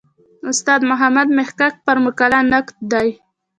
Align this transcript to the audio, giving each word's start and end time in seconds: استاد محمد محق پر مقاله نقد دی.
استاد 0.49 0.81
محمد 0.91 1.27
محق 1.37 1.59
پر 1.85 1.97
مقاله 2.05 2.39
نقد 2.51 2.75
دی. 2.91 3.09